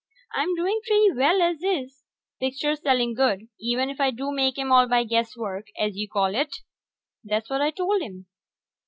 [0.33, 2.05] I'm doing pretty well as is...
[2.39, 6.33] pictures selling good, even if I do make 'em all by guesswork, as you call
[6.33, 6.55] it."
[7.23, 8.25] That's what I told him.